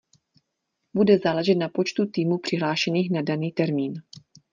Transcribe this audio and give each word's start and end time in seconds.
Bude 0.93 1.17
záležet 1.17 1.55
na 1.55 1.69
počtu 1.69 2.05
týmů 2.09 2.37
přihlášených 2.37 3.11
na 3.11 3.21
daný 3.21 3.51
termín. 3.51 3.93